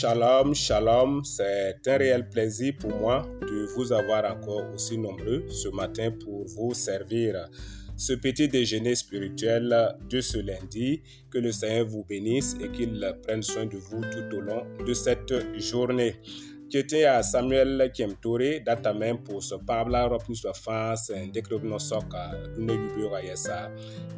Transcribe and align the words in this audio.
Shalom, 0.00 0.54
shalom, 0.54 1.22
c'est 1.26 1.82
un 1.86 1.98
réel 1.98 2.30
plaisir 2.30 2.72
pour 2.80 2.88
moi 2.96 3.28
de 3.42 3.66
vous 3.76 3.92
avoir 3.92 4.24
encore 4.32 4.64
aussi 4.74 4.96
nombreux 4.96 5.44
ce 5.50 5.68
matin 5.68 6.10
pour 6.24 6.46
vous 6.46 6.72
servir 6.72 7.50
ce 7.98 8.14
petit 8.14 8.48
déjeuner 8.48 8.94
spirituel 8.94 9.94
de 10.08 10.22
ce 10.22 10.38
lundi. 10.38 11.02
Que 11.30 11.36
le 11.36 11.52
Seigneur 11.52 11.84
vous 11.86 12.02
bénisse 12.04 12.56
et 12.64 12.68
qu'il 12.70 13.14
prenne 13.24 13.42
soin 13.42 13.66
de 13.66 13.76
vous 13.76 14.00
tout 14.00 14.36
au 14.38 14.40
long 14.40 14.62
de 14.86 14.94
cette 14.94 15.34
journée. 15.58 16.14
Tietin 16.70 17.02
ya 17.02 17.18
Samuel 17.26 17.90
Kemtore 17.90 18.62
data 18.62 18.94
men 18.94 19.18
pʋʋsg 19.26 19.66
paab 19.66 19.88
la 19.94 20.02
rapuusã 20.12 20.52
fãa 20.64 20.94
sẽn 21.04 21.24
dɩkd 21.34 21.52
b 21.60 21.62
nosɔka 21.72 22.22
dũnã 22.54 22.72
yubeoogã 22.82 23.20
yɛsa 23.28 23.56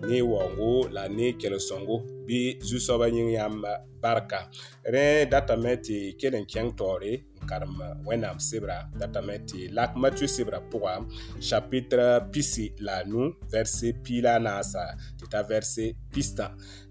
ne 0.08 0.16
waoongo 0.30 0.72
la 0.94 1.02
ne 1.16 1.26
kɛlsõngo 1.40 1.96
bɩ 2.26 2.40
zu-soabã 2.68 3.06
yĩng 3.16 3.30
yãmb 3.36 3.62
barka 4.02 4.40
rẽ 4.94 5.06
datame 5.32 5.72
tɩ 5.86 5.96
kell 6.20 6.36
n 6.42 6.44
kẽng 6.52 6.70
taoore 6.78 7.12
karem 7.46 7.76
wẽnnaam 8.06 8.38
sebra 8.38 8.88
data 8.98 9.22
me 9.22 9.38
tɩ 9.48 9.58
lak 9.76 9.90
matiyu 9.96 10.28
sebra 10.28 10.58
pʋga 10.70 10.94
chapitre 11.40 12.20
pisi 12.32 12.72
la 12.80 13.02
nu 13.06 13.32
vɛrse 13.52 13.88
pii 14.04 14.20
la 14.26 14.32
a 14.36 14.42
naasa 14.46 14.82
tɩ 15.18 15.24
t'a 15.32 15.40
vɛrse 15.50 15.84
pistã 16.12 16.46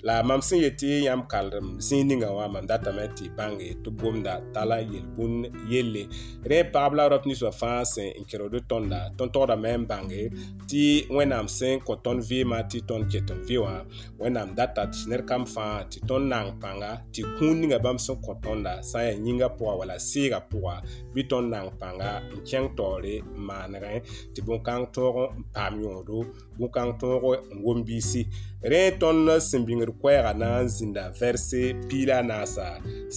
la 0.07 0.23
mam 0.23 0.41
sẽn 0.47 0.59
yetɩ 0.65 0.89
yãmb 1.07 1.23
kaldem 1.31 1.65
zĩig 1.85 2.03
ninga 2.09 2.29
wã 2.37 2.45
mam 2.53 2.65
datame 2.71 3.03
tɩ 3.17 3.25
bãnge 3.37 3.65
tɩ 3.83 3.89
boomda 3.99 4.33
tala 4.53 4.77
yel-bũmb 4.91 5.39
yelle 5.71 6.03
rẽ 6.49 6.57
pagb 6.73 6.91
la 6.97 7.03
rop 7.11 7.23
ninsã 7.27 7.49
fãa 7.61 7.81
sẽn 7.93 8.09
n 8.19 8.23
kerod 8.29 8.53
tõnda 8.71 8.99
tõnd 9.17 9.31
togdame 9.35 9.71
n 9.81 9.83
bãnge 9.91 10.21
tɩ 10.69 10.83
wẽnnaam 11.15 11.47
sẽn 11.57 11.75
kõ 11.87 11.93
tõnd 12.05 12.19
vɩɩmã 12.29 12.57
tɩ 12.71 12.79
tõnd 12.89 13.03
ket 13.11 13.29
n 13.37 13.41
vɩ 13.47 13.57
wã 13.65 13.73
wẽnnaam 14.21 14.49
data 14.57 14.83
tɩ 14.93 15.03
ned 15.09 15.21
kam 15.29 15.43
fãa 15.53 15.83
tɩ 15.91 15.97
tõnd 16.09 16.25
nang 16.33 16.49
pãnga 16.61 16.91
tɩ 17.13 17.21
kũud 17.39 17.55
ninga 17.61 17.79
bãmb 17.85 17.99
sẽn 18.05 18.17
kõ 18.25 18.33
tõnda 18.45 18.73
sã 18.89 18.99
n 18.99 19.03
yaa 19.07 19.19
yĩnga 19.25 19.47
pʋga 19.57 19.73
wala 19.79 19.95
sɩɩga 20.09 20.40
pʋga 20.49 20.73
bɩ 21.13 21.19
tõnd 21.29 21.47
na 21.51 21.59
n 21.65 21.69
pãnga 21.79 22.11
n 22.33 22.39
kẽng 22.47 22.69
taoore 22.77 23.13
n 23.19 23.23
maanegẽ 23.47 23.95
tɩ 24.33 24.39
bõn-kãng 24.45 24.83
tõog 24.95 25.15
n 25.39 25.43
paam 25.53 25.73
yõodo 25.83 26.17
bõn-kãng 26.57 26.91
tõog 27.01 27.23
n 27.55 27.57
wom-biisi 27.65 28.21
rẽ 28.71 28.83
tõnd 29.01 29.23
sẽn 29.49 29.61
bĩngd 29.67 29.89
koɛɛgã 30.01 30.31
na 30.41 30.49
n 30.63 30.67
zĩnda 30.75 31.03
vɛrse 31.19 31.61
piila 31.87 32.17
naasa 32.29 32.65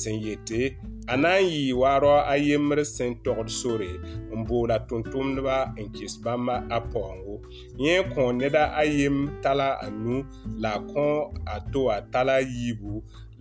sẽn 0.00 0.16
yetɩ 0.24 0.60
a 1.06 1.16
na 1.16 1.36
n 1.38 1.46
yi 1.52 1.64
waarɔ 1.80 2.12
a 2.26 2.36
yemri 2.48 2.84
sẽn 2.96 3.12
togd 3.24 3.48
sore 3.60 3.92
n 4.32 4.44
boola 4.48 4.76
tʋmtʋmdba 4.88 5.56
n 5.84 5.92
kis 5.96 6.14
bãmba 6.24 6.56
a 6.70 6.78
paoongo 6.92 7.34
yẽ 7.82 7.98
kõ 8.14 8.24
neda 8.40 8.64
a 8.74 8.82
yem 8.98 9.16
tala 9.44 9.68
a 9.80 9.88
nu 10.02 10.16
la 10.62 10.72
a 10.74 10.80
kõ 10.90 11.08
a 11.46 11.56
to 11.72 11.80
a 11.90 11.98
tala 12.12 12.36
yiibu 12.54 12.92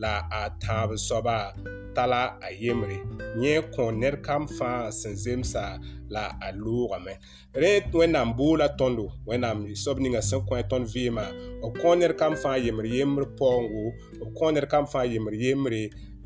la 0.04 0.14
a 0.30 0.42
tãab 0.62 0.90
soaba 1.08 1.38
tala 1.96 2.22
a 2.42 2.50
yembre 2.64 2.98
yẽ 3.42 3.56
kõ 3.76 3.86
ned 4.02 4.16
kam 4.28 4.44
fãa 4.58 4.82
sẽn 5.00 5.16
zemsa 5.26 5.64
la 6.14 6.24
a 6.46 6.52
loogame 6.62 7.14
rẽ 7.62 7.76
wẽnnaam 7.98 8.30
boola 8.38 8.68
tõndo 8.80 9.06
wẽnnaam 9.28 9.58
soab 9.84 9.98
ninga 10.04 10.20
sẽn 10.30 10.42
kõ 10.48 10.56
tõnd 10.72 10.86
vɩɩmã 10.94 11.26
b 11.64 11.80
kõ 11.82 11.90
ned 12.00 12.14
kam 12.20 12.34
fãa 12.42 12.58
yembr 12.66 12.86
yembr 12.94 13.24
paoongo 13.40 13.84
b 14.20 14.28
kõ 14.38 14.46
ned 14.54 14.66
kam 14.72 14.86
fãa 14.92 15.06
yembr 15.14 15.34
yembre 15.44 15.82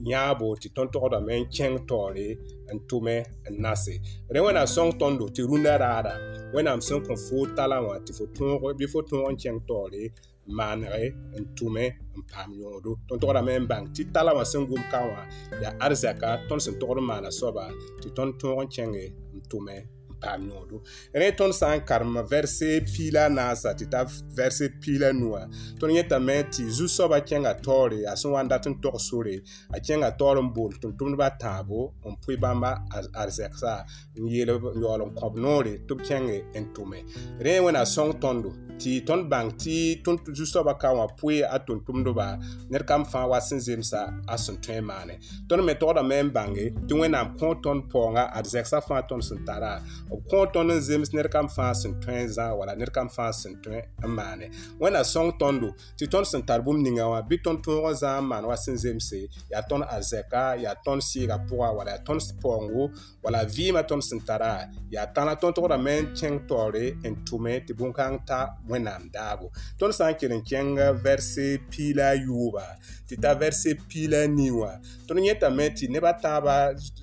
yãabo 0.06 0.56
tɩ 0.62 0.70
tõnd 0.76 0.90
togda 0.94 1.20
me 1.28 1.36
n 1.42 1.46
kẽng 1.56 1.78
taoore 1.90 2.28
n 2.76 2.80
tʋme 2.90 3.16
n 3.52 3.56
nase 3.64 3.94
rẽ 4.34 4.40
wẽnnaam 4.46 4.70
sõng 4.76 4.92
tõndo 5.00 5.26
tɩ 5.36 5.42
rũndã 5.50 5.74
raara 5.84 6.14
wẽnnaam 6.54 6.80
sẽn 6.88 7.00
kõ 7.08 7.14
foor 7.26 7.48
talã 7.58 7.78
wã 7.88 7.96
tɩ 8.06 8.12
fo 8.18 8.24
tõog 8.38 8.56
bɩ 8.80 8.86
fo 8.94 9.00
tõog 9.10 9.26
n 9.34 9.40
kẽng 9.42 9.60
taoore 9.68 10.04
n 10.48 10.52
maanege 10.58 11.04
n 11.40 11.44
tʋme 11.58 11.84
n 12.18 12.20
paam 12.32 12.50
yõodo 12.60 12.92
tõnd 13.08 13.20
togdame 13.24 13.54
n 13.60 13.66
bãng 13.72 13.86
tɩ 13.96 14.02
tala 14.14 14.32
wã 14.38 14.44
sẽn 14.52 14.64
gom 14.70 14.84
kã 14.92 15.00
wã 15.12 15.22
yaa 15.62 15.74
arzaka 15.86 16.28
tõnd 16.48 16.62
sẽn 16.66 16.76
togd 16.82 17.00
n 17.02 17.08
maana 17.10 17.30
soaba 17.40 17.64
tɩ 18.02 18.08
tõnd 18.18 18.32
tõog 18.42 18.60
n 18.66 18.74
kẽnge 18.76 19.04
n 19.36 19.40
tʋme 19.52 19.76
paam 20.22 20.48
yõodo 20.50 20.82
rẽ 21.16 21.30
tõnd 21.40 21.54
sã 21.56 21.70
n 21.78 21.84
karem 21.88 22.16
vɛrse 22.32 22.70
piila 22.90 23.28
naasa 23.34 23.74
tɩ 23.78 23.86
t'a 23.92 24.02
vɛrse 24.38 24.68
piila 24.82 25.12
nua 25.14 25.42
tõnd 25.80 25.92
yẽtame 25.96 26.36
tɩ 26.54 26.64
zu-soabã 26.78 27.20
kẽnga 27.30 27.54
taoore 27.66 28.04
a 28.12 28.16
sẽn 28.20 28.32
wa 28.34 28.42
n 28.44 28.48
dat 28.52 28.68
n 28.70 28.78
tog 28.82 28.98
sore 29.00 29.36
a 29.74 29.78
kẽnga 29.80 30.10
taoor 30.20 30.42
n 30.42 30.50
boond 30.56 30.76
tʋm-tʋmdbã 30.82 31.28
tãabo 31.42 31.94
n 32.10 32.14
pʋɩ 32.24 32.36
bãmba 32.42 32.72
a 33.18 33.24
zɛgsa 33.38 33.74
n 34.18 34.24
yeel 34.30 34.50
n 34.58 34.82
yaool 34.82 35.02
n 35.08 35.14
kõb 35.14 35.38
noore 35.38 35.82
tɩ 35.88 35.94
b 35.96 36.00
kẽnge 36.08 36.38
n 36.58 36.66
tʋme 36.74 37.00
rẽ 37.42 37.54
wẽna 37.66 37.86
sõng 37.86 38.18
tõndo 38.22 38.50
tɩ 38.82 39.06
tõnd 39.06 39.30
bãng 39.32 39.50
tɩ 39.62 40.02
tõnd 40.06 40.20
zu-soabã 40.36 40.74
ka 40.82 40.94
wã 40.98 41.06
pʋɩ 41.18 41.46
a 41.46 41.58
tʋm-tʋmdba 41.66 42.28
ned 42.72 42.84
kam 42.90 43.06
fãa 43.06 43.30
wa 43.30 43.38
sẽn 43.40 43.60
zemsa 43.62 44.02
a 44.28 44.36
sẽn 44.38 44.58
tõe 44.62 44.82
n 44.82 44.86
maane 44.86 45.16
tõnd 45.50 45.62
me 45.64 45.74
togdame 45.78 46.18
n 46.26 46.30
bãnge 46.34 46.74
tɩ 46.90 46.94
wẽnnaam 47.02 47.38
kõ 47.38 47.62
tõnd 47.62 47.86
paoongã 47.92 48.24
ad 48.34 48.46
zɛgsã 48.46 48.82
fãa 48.82 49.06
tõnd 49.08 49.22
sẽn 49.24 49.46
tara 49.46 49.76
b 50.08 50.18
kõ 50.32 50.42
tõnd 50.54 50.72
n 50.72 50.80
zems 50.84 51.10
ned 51.16 51.28
kam 51.32 51.48
fãa 51.52 51.74
sẽn 51.76 51.94
tõe 52.04 52.22
n 52.24 52.28
zãag 52.32 52.54
wala 52.60 52.76
ned 52.80 52.90
kam 52.96 53.10
fãa 53.12 53.32
sẽn 53.36 53.56
tõe 53.64 53.80
n 54.00 54.08
maane 54.12 54.48
wẽnna 54.82 55.04
sõng 55.08 55.32
tõndo 55.40 55.72
tɩ 56.00 56.06
tõnd 56.14 56.26
sẽn 56.32 56.42
tar 56.48 56.60
bũmb 56.64 56.82
ninga 56.86 57.06
wã 57.12 57.20
bɩ 57.30 57.36
tõnd 57.46 57.60
tõog 57.66 57.86
n 57.92 58.00
zã 58.02 58.14
n 58.20 58.28
maan 58.28 58.46
wa 58.48 58.56
sẽn 58.58 58.78
zemse 58.80 59.20
yaa 59.52 59.62
tõnd 59.70 59.84
a 59.88 60.00
zɛka 60.12 60.44
yaa 60.64 60.76
tõnd 60.86 61.02
sɩɩga 61.08 61.38
pʋga 61.50 61.70
wala 61.80 61.92
yaa 61.96 62.04
tõnd 62.08 62.22
paoongo 62.44 62.84
wala 63.24 63.40
vɩɩmã 63.56 63.82
tõnd 63.90 64.04
sẽn 64.08 64.20
tara 64.28 64.54
yaa 64.92 65.06
tãna 65.16 65.36
tõnd-togrã 65.42 65.78
me 65.80 65.96
n 66.02 66.12
kẽng 66.16 66.40
taoore 66.50 66.86
n 67.04 67.14
tʋme 67.28 67.54
tɩ 67.68 67.74
bõn-kãng 67.80 68.18
ta 68.28 68.40
wẽnnaam 68.72 69.10
daago 69.12 69.50
tõnd 69.80 69.94
sã 69.96 70.10
n 70.12 70.20
kell 70.20 70.36
n 70.36 70.42
kẽng 70.44 70.76
vɛrse 71.04 71.60
piila 71.72 72.12
ayʋʋba 72.16 72.64
tɩ 73.08 73.16
ta 73.24 73.36
vɛrse 73.36 73.76
piila 73.90 74.24
nii 74.28 74.52
wã 74.60 74.74
tõnd 75.08 75.20
yẽtame 75.28 75.68
tɩ 75.78 75.92
nebã 75.92 76.12
tãabã 76.24 76.58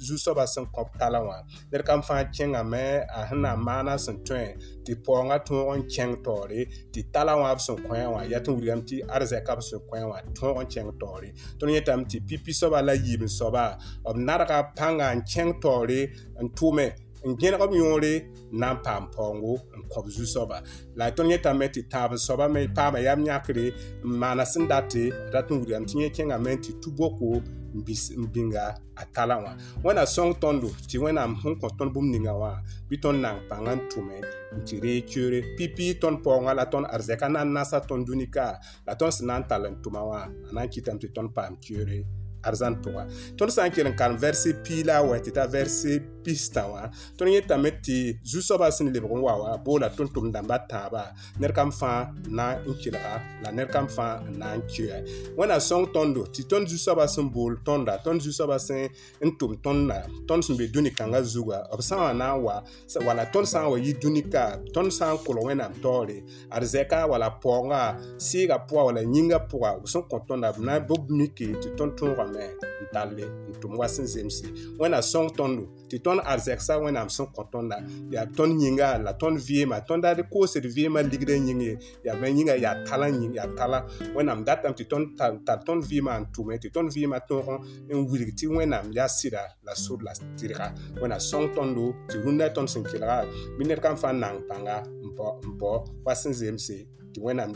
zu-soabã 0.06 0.46
sẽn 0.48 0.64
kõb 0.72 0.88
talã 1.00 1.20
wã 1.24 1.38
ned 1.72 1.82
kam 1.84 2.00
fãa 2.04 2.24
kẽngame 2.32 2.84
a 3.02 3.26
sẽn 3.30 3.40
na 3.42 3.54
n 3.54 3.60
maana 3.66 3.96
sẽn 3.98 4.16
tõe 4.28 4.44
tɩ 4.86 4.92
paoongã 5.06 5.38
tõog 5.46 5.76
n 5.78 5.82
kẽng 5.90 6.14
taoore 6.24 6.60
tɩ 6.92 7.00
tala 7.12 7.34
wã 7.36 7.50
b 7.54 7.58
sẽn 7.66 7.76
kõ-a 7.86 8.06
wã 8.14 8.20
yaa 8.30 8.40
tɩ 8.44 8.50
wilgame 8.54 8.82
tɩ 8.88 8.96
arzɛka 9.14 9.52
b 9.58 9.62
sẽn 9.68 9.80
kõ-a 9.88 10.04
wã 10.10 10.18
tõog 10.38 10.56
n 10.62 10.66
kẽng 10.72 10.90
taoore 11.00 11.28
tõnd 11.58 11.70
yẽtame 11.74 12.04
tɩ 12.10 12.18
pipi-soaba 12.28 12.82
la 12.86 12.94
yiib 13.04 13.22
n 13.26 13.30
soaba 13.38 13.64
b 13.78 14.16
narga 14.26 14.58
pãnga 14.78 15.08
n 15.14 15.24
kẽng 15.32 15.52
taoore 15.62 16.00
n 16.42 16.46
tʋʋme 16.56 16.86
n 17.24 17.34
gẽnegb 17.40 17.72
yõore 17.72 18.12
n 18.52 18.58
na 18.60 18.72
n 18.76 18.80
paam 18.84 19.06
paoongo 19.16 19.52
n 19.78 19.86
kõb 19.88 20.06
zu-soaba 20.12 20.60
la 20.98 21.08
y 21.08 21.14
tõnd 21.16 21.32
yẽtame 21.32 21.66
tɩ 21.72 21.80
tãab 21.92 22.16
soaba 22.20 22.48
me 22.52 22.60
paama 22.76 23.00
yam 23.00 23.20
yãkre 23.26 23.70
n 24.04 24.08
maana 24.20 24.44
sẽn 24.44 24.68
date 24.68 25.08
rat 25.32 25.48
n 25.50 25.60
wilgame 25.60 25.86
tɩ 25.88 25.98
yẽ 26.02 26.12
kẽngame 26.16 26.52
tɩ 26.64 26.72
tu-boko 26.82 27.40
n 27.74 28.26
binga 28.32 28.64
a 29.00 29.04
tala 29.14 29.36
wã 29.42 29.52
wẽnna 29.84 30.04
sõng 30.06 30.34
tõndo 30.42 30.68
tɩ 30.90 30.98
wẽnnaam 31.04 31.32
sẽn 31.42 31.54
kõ 31.60 31.68
tõnd 31.78 31.92
bũmb 31.94 32.12
ninga 32.12 32.32
wã 32.42 32.52
bɩ 32.88 32.94
tõnd 33.04 33.18
na 33.24 33.30
n 33.34 33.40
pãngã 33.48 33.72
n 33.74 33.80
tʋme 33.90 34.16
n 34.60 34.60
tɩ 34.68 34.74
ree 34.84 35.00
keoore 35.10 35.40
pipi 35.56 35.86
tõnd 36.02 36.18
paoongã 36.24 36.52
la 36.54 36.64
tõnd 36.68 36.86
arzɛkã 36.94 37.28
na 37.32 37.44
n 37.44 37.52
nasa 37.56 37.80
tõnd 37.80 38.04
dũnika 38.06 38.46
la 38.86 38.92
tõnd 39.00 39.12
sẽn 39.16 39.26
na 39.28 39.38
n 39.40 39.44
tall 39.48 39.64
n 39.70 39.74
tʋma 39.82 40.00
wã 40.10 40.18
a 40.28 40.50
na 40.54 40.62
n 40.68 40.68
kɩtame 40.72 40.98
tɩ 41.02 41.08
tõnd 41.16 41.30
paam 41.34 41.56
keoore 41.64 42.04
arzan 42.46 42.76
pʋga 42.84 43.04
tõnd 43.40 43.54
sã 43.54 43.64
n 43.68 43.72
kell 43.74 43.88
n 43.88 43.96
karem 43.96 44.16
vɛrse 44.20 44.52
piila 44.64 45.00
wã 45.06 45.18
tɩ 45.18 45.32
t'a 45.36 45.46
vɛrse 45.48 45.98
pistã 46.24 46.66
wã 46.68 46.82
tõnd 47.18 47.32
yẽtame 47.32 47.70
tɩ 47.84 48.20
zu-soabã 48.22 48.68
sẽn 48.76 48.92
lebg 48.94 49.06
n 49.08 49.20
wa 49.24 49.34
wã 49.42 49.50
boola 49.64 49.88
tõnd 49.88 50.12
tʋm 50.12 50.32
dãmba 50.34 50.56
tãabã 50.68 51.02
ned 51.40 51.52
kam 51.56 51.70
fãa 51.72 52.12
n 52.28 52.36
na 52.36 52.46
n 52.60 52.74
kelga 52.80 53.16
la 53.42 53.50
ned 53.50 53.68
kam 53.72 53.86
fãa 53.88 54.20
n 54.28 54.36
na 54.40 54.54
n 54.56 54.62
kɩa 54.68 55.00
wẽnna 55.38 55.58
sõng 55.60 55.88
tõndo 55.94 56.24
tɩ 56.28 56.44
tõnd 56.50 56.68
zu-soabã 56.68 57.06
sẽn 57.08 57.28
bool 57.32 57.56
tõnda 57.64 57.96
tõnd 58.04 58.20
zu-soabã 58.24 58.58
sẽn 58.60 58.88
n 59.24 59.28
tʋm 59.40 59.58
tõndã 59.64 59.98
tõnd 60.28 60.44
sẽn 60.44 60.56
be 60.60 60.68
dũni-kãngã 60.72 61.20
zuga 61.24 61.64
b 61.72 61.80
sã 61.80 61.96
wã 62.00 62.12
na 62.12 62.30
n 62.36 62.42
wa 62.44 62.56
wala 63.06 63.24
tõnd 63.32 63.48
sã 63.48 63.64
n 63.64 63.72
wa 63.72 63.78
yi 63.80 63.92
dũnika 63.96 64.60
tõnd 64.74 64.92
sã 64.92 65.12
n 65.12 65.16
kʋlg 65.24 65.42
wẽnnaam 65.48 65.72
taoore 65.80 66.20
ad 66.52 66.62
zɛka 66.62 67.04
wala 67.08 67.28
paoongã 67.40 67.96
sɩɩga 68.20 68.56
pʋga 68.68 68.82
wala 68.88 69.00
yĩnga 69.04 69.38
pʋga 69.48 69.70
b 69.80 69.88
sẽn 69.88 70.02
kõ 70.08 70.20
tõnda 70.28 70.52
b 70.52 70.56
na 70.64 70.80
b 70.80 70.88
mike 71.08 71.46
tɩ 71.62 71.76
tõnd 71.76 71.94
tõogame 71.98 72.33
mɛ 72.34 72.44
n 72.82 72.86
tale 72.92 73.24
n 73.24 73.52
tʋm 73.62 73.78
wa 73.78 73.86
sẽn 73.86 74.06
zemse 74.06 74.44
wẽnna 74.78 75.00
sõng 75.02 75.28
tõndo 75.38 75.62
tɩ 75.90 75.96
tõnd 76.04 76.20
arzɛksa 76.32 76.74
wẽnnaam 76.82 77.08
sẽn 77.16 77.26
kõ 77.34 77.42
tõnda 77.52 77.76
yaa 78.12 78.26
tõnd 78.36 78.54
yĩnga 78.62 78.88
la 79.06 79.12
tõnd 79.22 79.36
vɩɩma 79.46 79.76
tõnda 79.88 80.10
d 80.18 80.26
koosd 80.32 80.64
vɩɩmã 80.74 81.00
ligd 81.10 81.30
n 81.40 81.46
yĩng 81.48 81.62
ye 81.68 81.72
yaa 82.06 82.16
bã 82.20 82.26
yĩnga 82.36 82.54
yaa 82.64 82.74
tala 82.88 83.06
n 83.14 83.22
yĩng 83.22 83.34
yaa 83.38 83.48
tala 83.58 83.78
wẽnnaam 84.14 84.40
datame 84.46 84.74
tɩ 84.78 84.84
tõnd 84.90 85.04
tar 85.46 85.58
tõnd 85.66 85.82
vɩɩmã 85.90 86.12
n 86.20 86.24
tʋme 86.34 86.54
tɩ 86.62 86.68
tõnd 86.74 86.88
vɩɩmã 86.96 87.16
tõog 87.28 87.46
n 87.88 87.92
wilg 88.10 88.28
tɩ 88.38 88.46
wẽnnaam 88.56 88.86
yaa 88.96 89.08
sɩda 89.18 89.42
la 89.66 89.72
sʋd 89.84 89.98
la 90.06 90.12
tɩrga 90.38 90.66
wẽnna 91.00 91.18
sõng 91.30 91.46
tõndo 91.54 91.84
tɩ 92.10 92.16
rũndã 92.24 92.46
tõnd 92.56 92.68
sẽn 92.72 92.84
kelga 92.90 93.16
bɩ 93.56 93.60
ned 93.68 93.80
kam 93.82 93.96
fãa 94.02 94.12
n 94.12 94.18
na 94.20 94.28
n 94.34 94.42
pãnga 94.48 94.76
n 94.82 95.08
bao 95.60 95.76
wa 96.04 96.12
sẽn 96.22 96.32
zemse 96.34 96.76
Hein. 97.22 97.52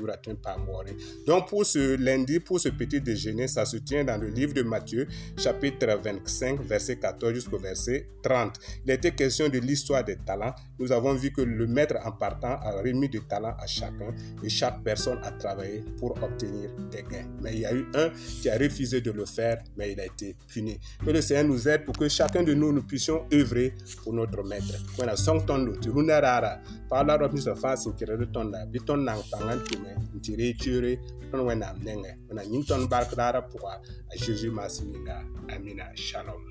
donc 1.26 1.49
pour 1.49 1.66
ce 1.66 1.96
lundi 1.96 2.38
pour 2.40 2.60
ce 2.60 2.69
petit 2.69 3.00
déjeuner 3.00 3.49
ça 3.49 3.64
se 3.64 3.76
tient 3.78 4.05
dans 4.05 4.16
le 4.20 4.28
livre 4.28 4.52
de 4.52 4.62
Matthieu 4.62 5.08
chapitre 5.37 5.87
25 6.02 6.60
verset 6.60 6.96
14 6.96 7.34
jusqu'au 7.34 7.58
verset 7.58 8.06
30 8.22 8.56
il 8.84 8.93
était 8.93 9.10
question 9.12 9.49
de 9.49 9.58
l'histoire 9.58 10.05
des 10.05 10.16
talents 10.16 10.55
nous 10.78 10.93
avons 10.93 11.14
vu 11.14 11.32
que 11.32 11.40
le 11.40 11.66
maître 11.66 11.96
en 12.05 12.12
partant 12.12 12.58
a 12.60 12.70
remis 12.72 13.08
des 13.08 13.20
talents 13.20 13.55
à 13.58 13.66
chacun 13.66 14.14
et 14.44 14.49
chaque 14.49 14.82
personne 14.82 15.19
a 15.25 15.32
travaillé 15.32 15.82
pour 15.99 16.11
obtenir 16.22 16.70
des 16.90 17.02
gains 17.02 17.26
mais 17.43 17.54
il 17.54 17.61
y 17.61 17.66
a 17.66 17.72
eu 17.72 17.84
un 17.94 18.11
qui 18.40 18.49
a 18.50 18.56
refusé 18.56 19.00
de 19.00 19.11
le 19.11 19.25
faire 19.25 19.62
mais 19.76 19.93
il 19.93 20.00
a 20.00 20.06
été 20.06 20.37
puni 20.46 20.78
que 21.04 21.11
le 21.11 21.20
Seigneur 21.20 21.44
nous 21.46 21.66
aide 21.69 21.84
pour 21.84 21.96
que 21.96 22.08
chacun 22.08 22.43
de 22.44 22.54
nous 22.54 22.72
nous 22.72 22.82
puissions 22.82 23.25
œuvrer 23.32 23.75
pour 24.04 24.12
notre 24.12 24.43
maître 24.44 24.64
voilà 24.96 25.14
par 26.88 27.04
sãn 29.48 29.60
tʋme 29.66 29.90
n 30.14 30.20
tɩ 30.24 30.32
ree 30.38 30.52
tɩoore 30.60 30.92
tõnd 31.30 31.44
wẽnnaam 31.48 31.76
nengẽ 31.86 32.12
wẽna 32.26 32.42
yĩng 32.52 32.64
tõnd 32.68 32.84
barkdaarã 32.92 33.40
pʋga 33.50 33.72
a 34.10 34.14
zeezi 34.22 34.48
maasem 34.56 34.86
yĩnga 34.94 35.16
amina 35.54 35.86
shalom 36.06 36.42